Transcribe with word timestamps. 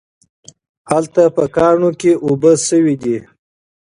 هلته 0.91 1.21
په 1.35 1.43
کاڼو 1.55 1.89
کې 2.01 2.11
اوبه 2.25 2.51
شوي 2.67 2.95
دي 3.03 3.17